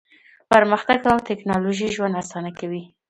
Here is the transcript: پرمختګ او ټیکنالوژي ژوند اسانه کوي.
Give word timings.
پرمختګ 0.51 0.99
او 1.11 1.17
ټیکنالوژي 1.27 1.87
ژوند 1.95 2.19
اسانه 2.21 2.51
کوي. 2.59 2.83